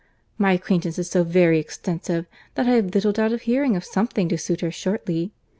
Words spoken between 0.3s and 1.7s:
My acquaintance is so very